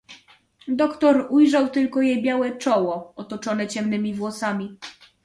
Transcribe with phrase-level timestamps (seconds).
[0.75, 4.77] "Doktor ujrzał tylko jej białe czoło, otoczone ciemnymi włosami."